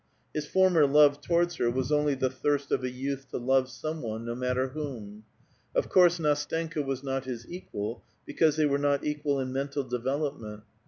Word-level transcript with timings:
His 0.33 0.47
former 0.47 0.87
love 0.87 1.21
towards 1.21 1.57
her 1.57 1.69
was 1.69 1.91
only 1.91 2.15
the 2.15 2.31
thirst 2.31 2.71
of 2.71 2.83
a 2.83 2.89
youth 2.89 3.29
to 3.29 3.39
*^ve 3.39 3.67
some 3.67 4.01
one, 4.01 4.25
no 4.25 4.33
matter 4.33 4.69
whom. 4.69 5.25
Of 5.75 5.89
course 5.89 6.17
Ndstenka 6.17 6.83
was 6.83 7.01
"^^t 7.03 7.23
his 7.25 7.45
equal, 7.47 8.01
because 8.25 8.55
they 8.55 8.65
were 8.65 8.79
not 8.79 9.05
equal 9.05 9.39
in 9.39 9.53
mental 9.53 9.85
devel 9.85 10.35
^Pnient. 10.39 10.63